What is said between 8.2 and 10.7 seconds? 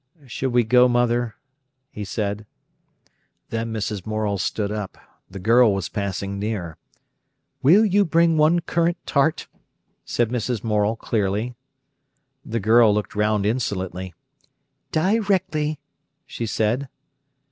one currant tart?" said Mrs.